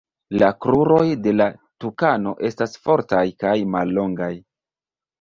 La 0.43 0.47
kruroj 0.65 1.03
de 1.25 1.33
la 1.35 1.47
tukano 1.85 2.35
estas 2.51 2.75
fortaj 2.89 3.23
kaj 3.47 3.57
mallongaj. 3.79 4.35